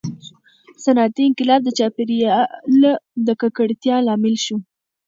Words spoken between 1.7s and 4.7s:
چاپېریال د ککړتیا لامل شو.